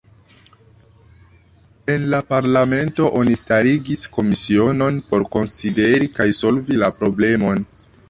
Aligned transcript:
En 1.97 2.07
la 2.13 2.21
parlamento 2.31 3.11
oni 3.21 3.37
starigis 3.43 4.09
komisionon 4.19 5.01
por 5.13 5.29
konsideri 5.39 6.13
kaj 6.21 6.31
solvi 6.43 6.85
la 6.87 6.95
problemon. 7.03 7.67